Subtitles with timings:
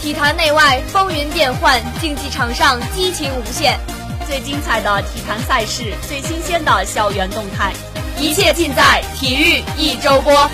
[0.00, 3.78] 体坛内外风云变幻，竞技场上激情无限。
[4.26, 7.74] 最精彩的体坛赛事，最新鲜的校园动态，
[8.18, 10.50] 一切尽在体育一周播。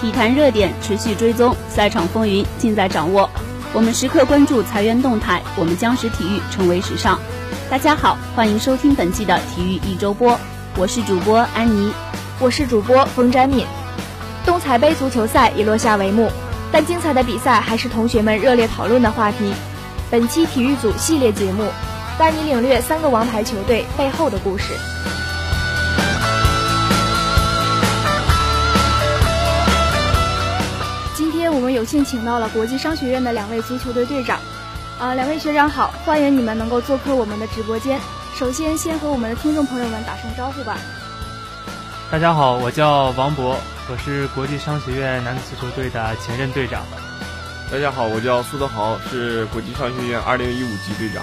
[0.00, 3.28] 体坛热点持续追踪，赛场风云尽在掌握。
[3.74, 7.20] 我们时刻关注裁员动态，我们将使体育成为时尚。
[7.68, 10.40] 大家好，欢迎收听本期的体育一周播，
[10.78, 11.92] 我是主播安妮，
[12.38, 13.66] 我是主播冯詹敏。
[14.46, 16.30] 冬彩杯足球赛已落下帷幕，
[16.72, 19.52] 但精彩的比赛还是同学们热烈讨论的话题。
[20.10, 21.68] 本期体育组系列节目，
[22.18, 24.72] 带你领略三个王牌球队背后的故事。
[31.50, 34.38] 我们有幸请到了国际商学院的两位足球队队长，
[34.98, 37.98] 啊，两位学长好，欢迎你们能够做客我们的直播间。
[38.36, 40.78] 首先，先和我们的听众朋友们打声招呼吧。
[42.10, 43.56] 大家好，我叫王博，
[43.90, 46.82] 我是国际商学院男子足球队的前任队长。
[47.70, 50.38] 大家好，我叫苏德豪，是国际商学院2015
[50.86, 51.22] 级队长。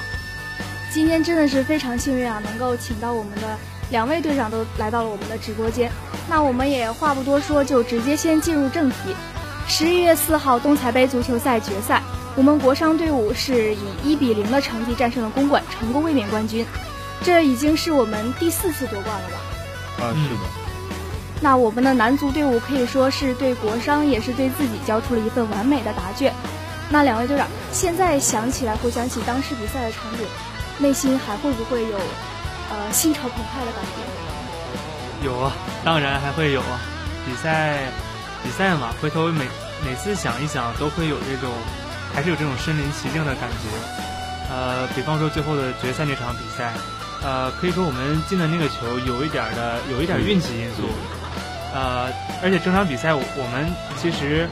[0.92, 3.58] 今天真的是非常幸运啊，能够请到我们的
[3.92, 5.92] 两位队长都来到了我们的直播间。
[6.30, 9.16] 那我们也话不多说，就直接先进入正题。
[9.68, 12.02] 十一月四号，东财杯足球赛决赛，
[12.36, 16.66] 我们国商队伍是以一比零的成绩战胜了公馆，成功卫冕冠军。
[17.22, 20.06] 这已经是我们第四次夺冠了吧？
[20.06, 20.42] 啊，是的。
[21.42, 26.34] 那我们的男足队伍可以说是对国商，也是对自己交出了一份完美的答卷。
[26.90, 30.26] 那两位队长，现在想起来，回想起当时比赛的场景，
[30.80, 31.98] 内心还会不会有
[32.72, 33.84] 呃心潮澎湃的感
[35.22, 35.28] 觉？
[35.28, 35.52] 有啊，
[35.84, 36.80] 当然还会有啊，
[37.26, 37.78] 比赛。
[38.44, 39.46] 比赛嘛，回头每
[39.86, 41.52] 每次想一想，都会有这种，
[42.14, 44.50] 还是有这种身临其境的感觉。
[44.50, 46.74] 呃，比方说最后的决赛那场比赛，
[47.22, 50.84] 呃，可以说我们进的那个球有一点的，有一点运气因素。
[51.74, 52.10] 呃，
[52.42, 53.68] 而且整场比赛我们
[54.02, 54.48] 其实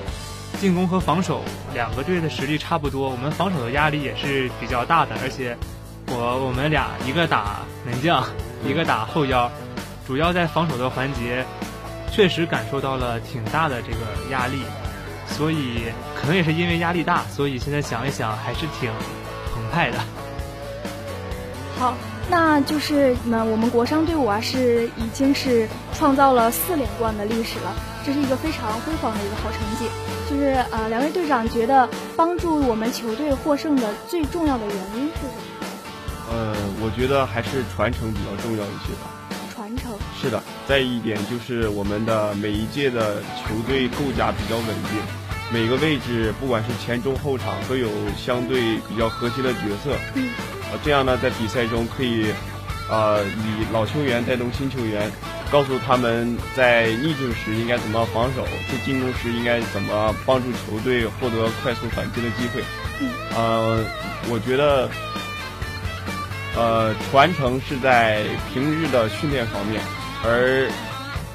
[0.59, 5.16] 进攻和防守两个队的实力差不多，我们防守的压力也是比较大的。
[5.23, 5.57] 而且
[6.07, 8.23] 我我们俩一个打门将，
[8.67, 9.50] 一个打后腰，
[10.06, 11.46] 主要在防守的环节。
[12.16, 13.98] 确实感受到了挺大的这个
[14.31, 14.62] 压力，
[15.28, 15.84] 所以
[16.16, 18.90] 可能也是因为压力大，所以现在想一想还是挺
[19.53, 19.98] 澎湃的。
[21.78, 21.94] 好，
[22.30, 29.86] 那就是那我们国商队伍啊，是已经是创造了四连冠的历史了，这是一个非常辉煌的一个好成绩。
[30.30, 36.32] 就是呃，两位队长觉得帮助我们球队获胜的最重要的原因是什么？
[36.32, 39.12] 呃，我觉得还是传承比较重要一些吧。
[40.25, 45.00] 是的，再一点就是我们的每一届的球队构架比较稳定，
[45.53, 47.88] 每个位置不管是前中后场都有
[48.18, 49.96] 相对比较核心的角色。
[50.16, 50.30] 嗯，
[50.64, 52.31] 啊，这样呢，在比赛中可以，
[52.90, 55.12] 啊，以老球员带动新球员，
[55.52, 62.64] 告诉他们在逆境时应该怎么防守，在进攻时应该怎么帮助球队获得快速反击的机会。
[63.00, 63.85] 嗯，呃，
[64.28, 64.90] 我觉得。
[66.58, 69.81] 呃，传承是在平日的训练方面，
[70.28, 70.68] 而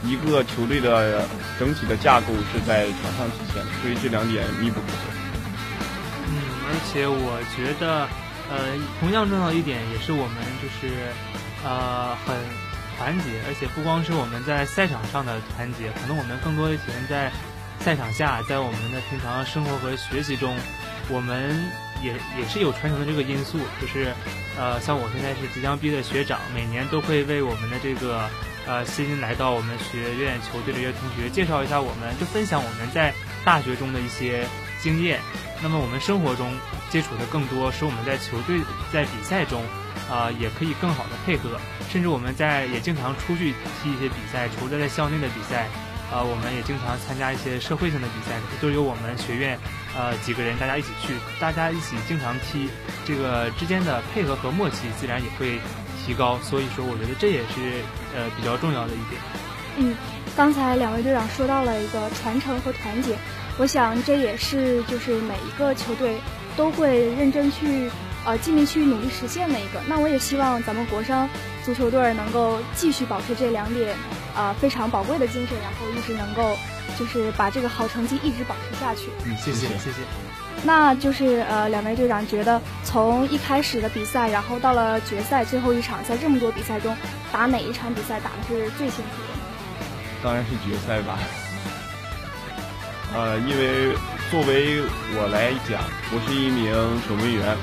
[0.03, 1.23] 一个球队的
[1.59, 5.15] 整体的架构是在场上体现，所以这两点密不可分。
[6.29, 6.35] 嗯，
[6.67, 8.09] 而且我觉得，
[8.51, 10.93] 呃，同样重要一点也是我们就是
[11.65, 12.35] 呃很
[12.99, 17.31] 团结，而且不光是我们在赛场上的团结，可能我们更多的体现在
[17.79, 20.57] 赛场下，在我们的平常生活和学习中，
[21.09, 21.55] 我们。
[22.03, 24.11] 也也是有传承的这个因素，就是，
[24.59, 28.27] 呃，像我现在是即将毕业的学长，每年都会为我们的这个，
[28.67, 33.13] 呃，新来到我们学院球队的一些同学介绍一下，我们就分享我们在
[33.45, 34.47] 大学中的一些
[34.81, 35.19] 经验。
[35.63, 36.53] 那么我们生活中
[36.91, 38.61] 接触的更多，使我们在球队
[38.93, 39.63] 在比赛中，
[40.11, 41.59] 啊，也可以更好的配合，
[41.91, 45.69] 甚至我们在也经常出去踢一些比赛，除了在校内的比赛。
[46.13, 49.59] 呃，我们也经常参加一些社会性的比赛，都由我们学院
[49.97, 52.69] 呃几个人大家一起去，大家一起经常踢，
[53.07, 55.61] 这个之间的配合和默契自然也会
[56.05, 56.37] 提高。
[56.43, 57.81] 所以说，我觉得这也是
[58.17, 59.21] 呃比较重要的一点。
[59.77, 59.95] 嗯，
[60.37, 63.17] 刚才两位队长说到了一个传承和团结，
[63.57, 66.19] 我想这也是就是每一个球队
[66.57, 67.89] 都会认真去
[68.25, 69.81] 呃尽力去努力实现的一个。
[69.87, 71.29] 那我也希望咱们国商
[71.65, 73.95] 足球队能够继续保持这两点
[74.35, 76.57] 呃非常宝贵的精神，然后一直能够
[76.99, 79.11] 就是把这个好成绩一直保持下去。
[79.25, 79.99] 嗯，谢谢谢谢。
[80.63, 86.95] 那就是呃两位队长觉得从一开始的比赛，然后到了决赛最后一场，在这么多比赛中
[87.33, 89.41] 打哪一场比赛打的是最辛苦的？
[90.23, 91.19] 当然是决赛吧，
[93.17, 93.97] 呃，因为
[94.31, 94.83] 作为
[95.17, 95.81] 我来讲，
[96.13, 96.71] 我是一名
[97.09, 97.57] 守门员，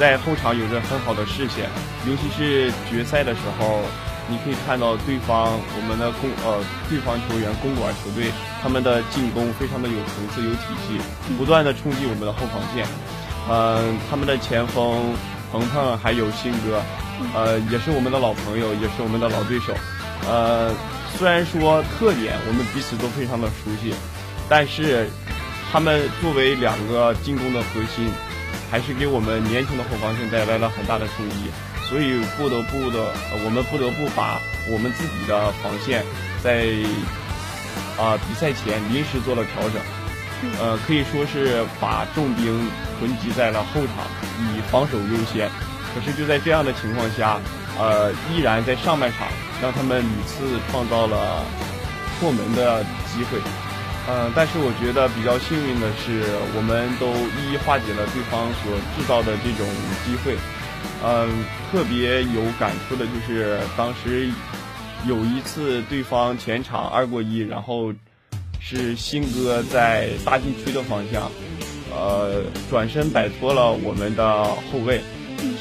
[0.00, 1.68] 在后场有着很好的视线，
[2.08, 3.82] 尤其是决赛的时候，
[4.30, 6.56] 你可以看到对方我们的攻呃
[6.88, 8.32] 对方球员公馆球队
[8.62, 10.98] 他们的进攻非常的有层次有体系，
[11.36, 12.86] 不断的冲击我们的后防线，
[13.50, 15.12] 嗯，他们的前锋
[15.52, 16.80] 鹏鹏还有新哥，
[17.34, 19.74] 呃，也是我们的老朋友，也是我们的老对手，
[20.26, 20.72] 呃。
[21.18, 23.92] 虽然说特点我们彼此都非常的熟悉，
[24.48, 25.10] 但是
[25.70, 28.08] 他们作为两个进攻的核心，
[28.70, 31.50] 还是给我们年轻的后防线带来了很大的冲击。
[31.88, 33.12] 所以不得不的，
[33.44, 36.04] 我们不得不把我们自己的防线
[36.42, 36.68] 在
[37.98, 39.82] 啊比赛前临时做了调整，
[40.60, 44.06] 呃，可以说是把重兵囤积在了后场，
[44.38, 45.50] 以防守优先。
[45.92, 47.40] 可是就在这样的情况下，
[47.78, 49.26] 呃，依然在上半场。
[49.62, 51.44] 让他们屡次创造了
[52.18, 52.82] 破门的
[53.12, 53.38] 机会，
[54.12, 56.24] 嗯，但是我觉得比较幸运的是，
[56.56, 57.06] 我们都
[57.38, 59.64] 一一化解了对方所制造的这种
[60.04, 60.36] 机会，
[61.04, 64.28] 嗯，特别有感触的就是当时
[65.06, 67.92] 有一次对方前场二过一，然后
[68.58, 71.30] 是新哥在大禁区的方向，
[71.94, 75.00] 呃，转身摆脱了我们的后卫。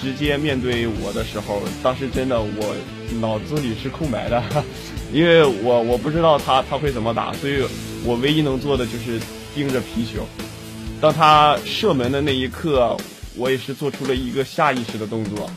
[0.02, 2.76] 直接面对我的时候，当时真的我
[3.22, 4.44] 脑子里是空白的，
[5.14, 7.64] 因为我我不知道他他会怎么打，所以
[8.06, 9.20] 我唯一能做的就是
[9.54, 10.26] 盯着皮球。
[11.02, 12.98] 当他射门的那一刻，
[13.36, 15.50] 我也是做出了一个下意识的动作，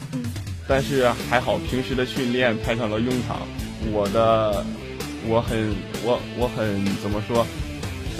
[0.69, 3.41] 但是还好平时的训练派上了用场，
[3.93, 4.65] 我的
[5.27, 5.75] 我很
[6.05, 7.45] 我我很怎么说，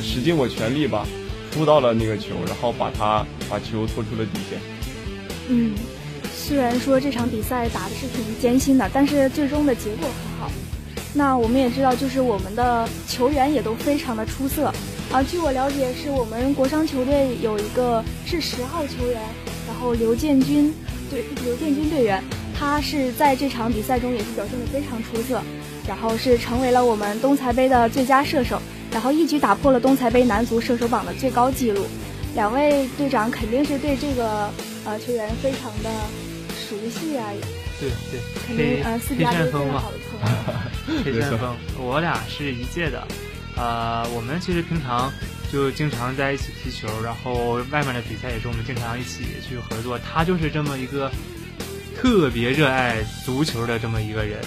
[0.03, 1.07] 使尽我全力吧，
[1.53, 4.59] 扑到了那个球，然后把他把球拖出了底线。
[5.49, 5.75] 嗯，
[6.35, 10.51] 虽然说这场比赛打的是挺艰辛的，但是最终的结果很好。
[11.15, 14.73] 那我们也知道，就是我们的球员也都非常的出色。
[15.13, 19.21] 啊，据我了解，是我们国商球队有一个是十号球员，
[19.67, 20.75] 然后刘建军
[21.11, 22.23] 对刘建军队员，
[22.59, 25.43] 他是在这场比赛中也是表现的非常出色，
[25.87, 28.61] 然后是成为了我们东财杯的最佳射手，
[28.91, 31.85] 然后一举打破了东财杯男足射手榜的最高纪录。
[32.35, 34.51] 两位队长肯定是对这个。
[34.85, 35.89] 呃，球员非常的
[36.59, 37.23] 熟悉啊，
[37.83, 41.03] 对对，肯定呃，四比二都是好的朋友。
[41.05, 43.07] 黑旋风，我俩是一届的，
[43.57, 45.13] 呃，我们其实平常
[45.53, 49.99] 就经常在一起踢球，然后外面的比赛也是我们经常一起去合作。
[49.99, 51.11] 他就是这么一个
[51.97, 54.39] 特别热爱足球的这么一个人，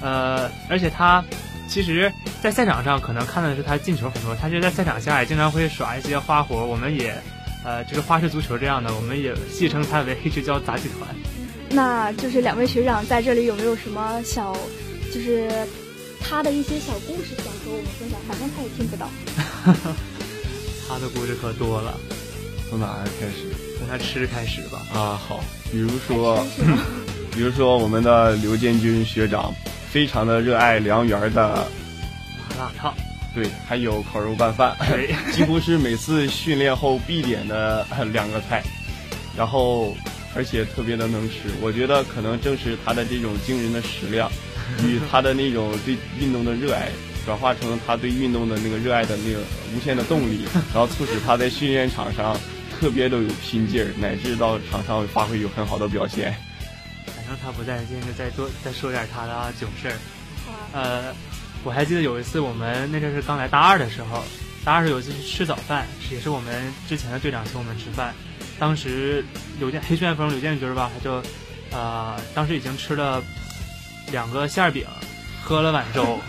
[0.00, 1.24] 呃，而且他
[1.68, 2.12] 其实，
[2.42, 7.14] 在赛场上可能看的是他进球很多，他就在赛场下也经常会耍一些花活，我们也。
[7.64, 11.08] 呃，就是花式足球这样的，我们也戏称他为“黑石胶杂技团”。
[11.72, 14.54] 那就是两位学长在这里有没有什么小，
[15.12, 15.50] 就是
[16.20, 18.20] 他的一些小故事想和我们分享？
[18.28, 19.08] 反正他也听不到。
[20.88, 21.98] 他的故事可多了，
[22.68, 23.54] 从哪开始？
[23.78, 24.82] 从他吃开始吧。
[24.92, 26.44] 啊，好，比如说，
[27.32, 29.52] 比如说我们的刘建军学长，
[29.90, 31.66] 非常的热爱良缘的
[32.50, 32.94] 麻辣烫。
[33.34, 34.76] 对，还有烤肉拌饭，
[35.32, 38.62] 几乎是每次训练后必点的两个菜，
[39.34, 39.96] 然后
[40.34, 41.50] 而且特别的能吃。
[41.60, 44.30] 我觉得可能正是他的这种惊人的食量，
[44.84, 46.90] 与他的那种对运动的热爱，
[47.24, 49.40] 转化成他对运动的那个热爱的那个
[49.74, 52.38] 无限的动力， 然后促使他在训练场上
[52.78, 56.34] 特别的有拼劲儿，乃至到场上发挥有很好的表现。
[57.06, 59.96] 反正他不在，今天就再多再说点他的囧事儿，
[60.72, 61.14] 呃。
[61.64, 64.24] 我还记得有一次，我们那阵是刚来大二的时候，
[64.64, 68.12] 大二时有一次去吃早饭，也是我们之前的队长请我们吃饭。
[68.62, 69.24] 当时
[69.58, 71.20] 刘建黑旋风刘建军吧，他就，
[71.72, 73.20] 呃，当时已经吃了
[74.12, 74.86] 两个馅饼，
[75.42, 76.20] 喝了碗粥，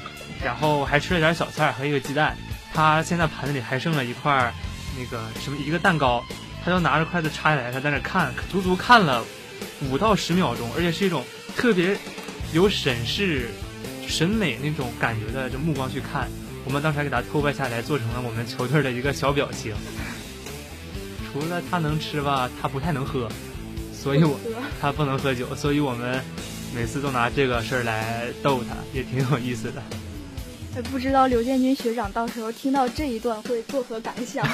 [0.44, 2.36] 然后还吃了点小菜和一个鸡蛋。
[2.74, 4.52] 他现在盘子里还剩了一块
[4.98, 6.24] 那个什么一个蛋糕，
[6.66, 9.24] 他就拿着筷子插下来，他在那看，足足看了
[9.82, 11.24] 五到十秒钟，而且是一种
[11.56, 11.96] 特别
[12.52, 13.52] 有审视。
[14.08, 16.28] 审美那种感觉的这目光去看，
[16.66, 19.76] 我们当时还给他偷拍下来，做成了我们球队的一个小表情。
[21.34, 23.28] 除了他能吃吧，他不太能喝，
[23.92, 24.40] 所以我
[24.80, 26.24] 他不能喝酒，所以我们
[26.76, 29.82] 每次都拿这个事儿来逗他，也挺有意思的。
[30.92, 34.48] 不知道刘建军学长到时候听到这一段会作何感想？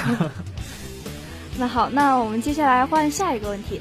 [1.58, 3.80] 那好，那我们接下来换下一个问题，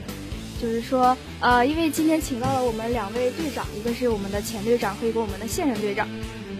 [0.61, 6.05] 就是说，呃，因为今天请到了我们两位队长，一个是我们的前队长和一个我们的现任队长。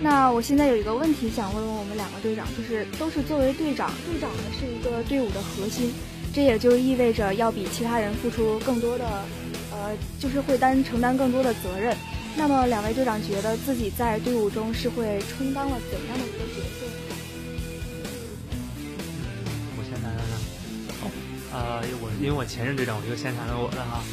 [0.02, 5.94] 那我现在有一个问题想问问我们两个队长，就是都是作为队长，队长呢是一个队伍的核心，
[6.34, 9.06] 这也就意味着要比其他人付出更多的，
[9.72, 11.96] 呃，就是会担承担更多的责任。
[12.38, 16.86] 那么两位队长觉得自己在队伍中是会充当了怎样的一个角色？
[19.78, 20.38] 我先谈谈呢。
[21.02, 21.10] 好，
[21.52, 24.04] 呃，我因为我前任队长，我就先谈谈我的哈。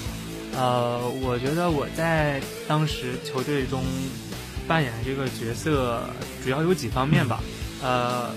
[0.57, 3.85] 呃，我觉得我在当时球队中
[4.67, 6.03] 扮演的这个角色
[6.43, 7.43] 主要有几方面吧。
[7.83, 8.31] 呃，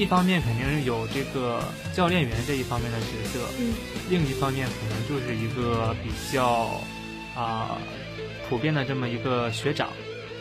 [0.00, 3.74] 一方面肯定是有这个教练员这一方面的角色，嗯，
[4.08, 6.80] 另一方面可能就是一个比较
[7.36, 7.76] 啊。
[8.48, 9.90] 普遍的这么一个学长，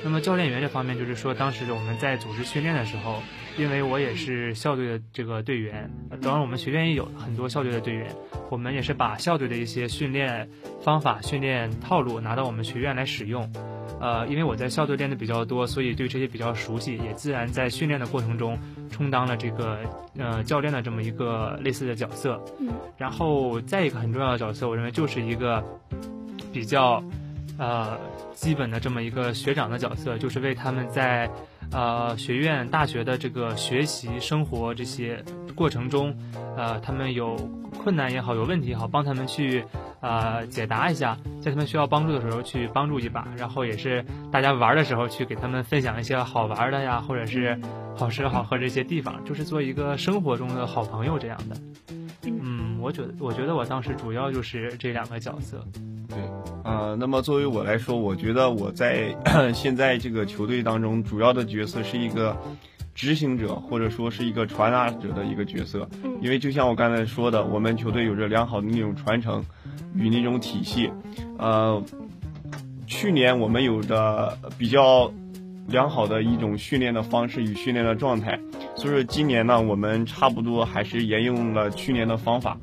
[0.03, 3.21] 那么教练员这方面就是说，当时我们在组织训练的时候，
[3.55, 8.15] 因为我也是校队的这个队员，当然我们学院也有很多校队的队员，
[8.49, 10.49] 我们也是把校队的一些训练
[10.81, 13.53] 方法、训练套路拿到我们学院来使用。
[13.99, 18.57] 呃，因为我在校队练的比较多，所以对这些比较熟悉，也自然在训练的过程中
[18.89, 19.79] 充当了这个
[20.17, 22.41] 呃教练的这么一个类似的角色。
[22.59, 25.63] 嗯，然后再一个很重要的角色，我认为就是一个
[26.51, 27.03] 比较。
[27.57, 27.99] 呃，
[28.33, 31.29] 基本的这么一个学长的角色，就是为他们在
[31.71, 35.23] 呃学院、大学的这个学习、生活这些
[35.55, 36.15] 过程中，
[36.57, 37.35] 呃，他们有
[37.83, 39.63] 困难也好，有问题也好，帮他们去
[40.01, 47.59] 呃解答一下，在他们需要帮助的时候去帮助一把，然后也是大家玩的时候去给他们分享一些好玩的呀，或者是
[47.95, 51.55] 好吃好喝这些地方，就是做一个生活中的好朋友这样的。
[52.23, 55.63] 嗯，我觉得，我觉得我当时主要就是这两个角色。
[56.07, 56.17] 对，
[56.69, 59.15] 呃，那么作为我来说，我觉得我在
[59.55, 62.37] 现在这个球队当中，主要的角色是一个
[62.93, 65.89] 执行者，或者说是一个传达者的一个角色。
[66.21, 69.43] 因为就像我刚才说的，我们球队有着良好的那种传承
[69.95, 70.91] 与那种体系。
[71.39, 71.83] 呃，
[72.85, 75.11] 去年我们有着比较
[75.69, 78.39] 良好的一种训练的方式与训练的状态，
[78.75, 82.55] 所以说今年呢，我们差不多还是沿用了去年的方法。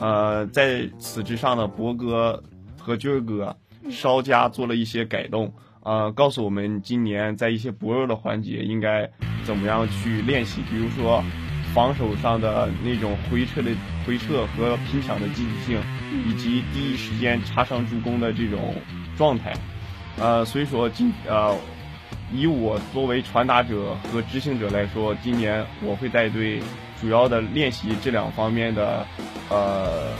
[0.00, 2.42] 呃，在此之上呢，博哥。
[2.84, 3.56] 和军儿哥
[3.90, 5.50] 稍加做了一些改动，
[5.82, 9.10] 呃，告诉我们今年在一些薄弱的环节应该
[9.42, 11.24] 怎么样去练习，比如说
[11.72, 13.70] 防守上的那种回撤的
[14.06, 15.80] 回撤和拼抢的积极性，
[16.26, 18.74] 以及第一时间插上助攻的这种
[19.16, 19.54] 状态，
[20.18, 21.56] 呃，所以说今呃，
[22.32, 26.60] 以我作为传达者和执行者来说，今年我会带队
[27.00, 29.06] 主要的练习这两方面的，
[29.48, 30.12] 呃。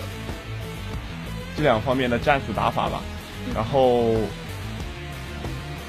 [1.57, 3.01] 这两方面的战术打法吧，
[3.55, 4.15] 然后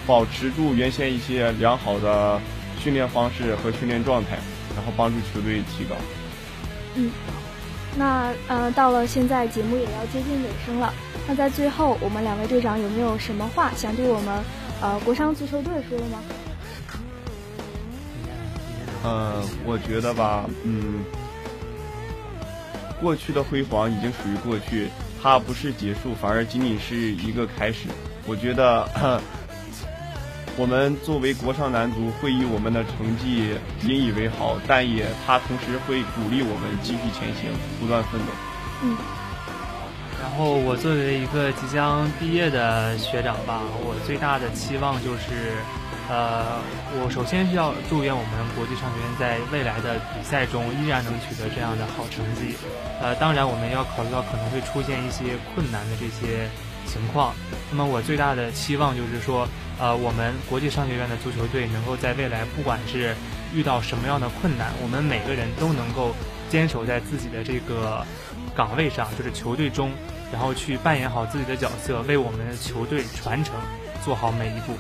[0.06, 2.40] 保持住原先一些良好的
[2.80, 4.38] 训练方式和训练状态，
[4.76, 5.96] 然后帮助球队提高。
[6.94, 7.10] 嗯，
[7.98, 10.94] 那呃，到了现在节目也要接近尾声了，
[11.28, 14.44] 那在最后，我们两位队长有没有什么话想对我们
[14.82, 16.20] 呃国商足球队说的吗？
[19.04, 21.04] 呃，我觉得吧，嗯，
[23.02, 24.90] 过去的辉煌已经属于过去。
[25.26, 27.88] 它不是结束，反而仅仅是一个开始。
[28.28, 28.88] 我觉得，
[30.56, 38.28] 我们作为国少男足会以我们的成绩引以为豪，但也它同时会鼓励我们继续前行，不断奋斗。
[38.84, 38.96] 嗯。
[40.22, 45.58] 然后我作为一个即将毕业的学长吧，我最大的期望就是。
[46.08, 46.62] 呃，
[47.02, 52.56] 我首先是要祝愿我们国际商学院在未来的比赛中依然能取得这样的好成绩。
[53.02, 56.48] 呃，当然我们要考虑到可能会出现一些困难的这些
[56.86, 57.34] 情况。
[57.72, 59.48] 那么我最大的期望就是说，
[59.80, 63.16] 呃，我们国际商学院的足球队能够在未来，不管是
[63.52, 66.14] 遇到什么样的困难，我们每个人都能够
[66.50, 68.06] 坚守在自己的这个
[68.56, 69.92] 岗位上，就是球队中，
[70.32, 73.56] 然后去扮演好自己的角色，为我们的球队传承
[74.04, 74.78] 做好每一步。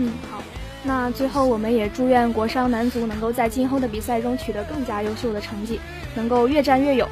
[0.00, 0.42] 嗯，好。
[0.82, 5.78] 那最后，我们也祝愿国商男足能够在今后的比赛中取得更加优秀的成绩，
[6.14, 7.06] 能够越战越勇。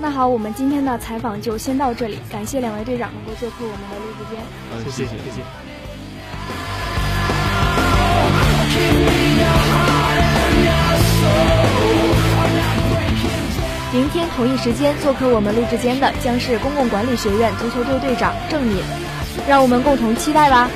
[0.00, 4.42] 那好，我们今天的采访就先到这里，感谢两位队长能够做客我们的录制间。
[4.72, 5.40] 嗯，谢谢，谢谢。
[13.92, 18.82] 明天同一时间做客我们录制间的将是公共管理学院足球队队长郑敏，
[19.46, 20.68] 让我们共同期待吧。